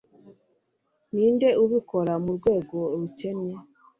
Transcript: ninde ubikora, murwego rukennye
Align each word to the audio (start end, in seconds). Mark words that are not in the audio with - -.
ninde 1.13 1.49
ubikora, 1.63 2.13
murwego 2.23 2.77
rukennye 2.99 3.55